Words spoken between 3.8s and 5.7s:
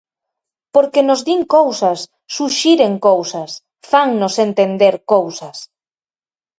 fannos entender cousas.